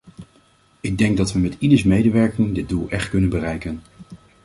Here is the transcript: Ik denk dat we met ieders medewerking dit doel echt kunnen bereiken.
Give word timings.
Ik 0.81 0.97
denk 0.97 1.17
dat 1.17 1.33
we 1.33 1.39
met 1.39 1.55
ieders 1.59 1.83
medewerking 1.83 2.55
dit 2.55 2.69
doel 2.69 2.89
echt 2.89 3.09
kunnen 3.09 3.29
bereiken. 3.29 3.81